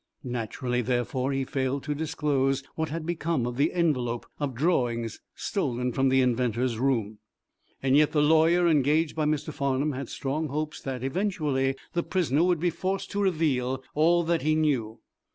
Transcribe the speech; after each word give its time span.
Naturally, 0.23 0.81
therefore, 0.81 1.31
he 1.31 1.43
failed 1.45 1.83
to 1.83 1.93
disclose 1.93 2.63
what 2.73 2.89
had 2.89 3.05
become 3.05 3.45
of 3.45 3.55
the 3.55 3.71
envelope 3.71 4.25
of 4.39 4.55
drawings 4.55 5.19
stolen 5.35 5.91
from 5.91 6.09
the 6.09 6.21
inventor's 6.21 6.79
room. 6.79 7.19
Yet 7.83 8.11
the 8.11 8.19
lawyer 8.23 8.67
engaged 8.67 9.15
by 9.15 9.25
Mr. 9.25 9.53
Farnum 9.53 9.91
had 9.91 10.09
strong 10.09 10.47
hopes 10.47 10.81
that, 10.81 11.03
eventually, 11.03 11.75
the 11.93 12.01
prisoner 12.01 12.43
would 12.43 12.59
be 12.59 12.71
forced 12.71 13.11
to 13.11 13.21
reveal 13.21 13.83
all 13.93 14.23
that 14.23 14.41
he 14.41 14.55
knew. 14.55 15.01